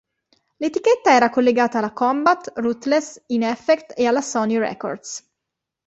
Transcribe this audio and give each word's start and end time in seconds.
L'etichetta 0.57 1.11
era 1.13 1.29
collegata 1.29 1.77
alla 1.77 1.93
Combat, 1.93 2.53
Ruthless, 2.55 3.21
In-Effect 3.27 3.93
e 3.95 4.07
alla 4.07 4.21
Sony 4.21 4.57
Records. 4.57 5.23